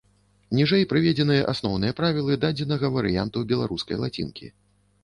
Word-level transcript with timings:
Ніжэй 0.59 0.85
прыведзеныя 0.93 1.43
асноўныя 1.53 1.97
правілы 2.01 2.39
дадзенага 2.47 2.93
варыянту 2.99 3.47
беларускай 3.55 3.97
лацінкі. 4.07 4.53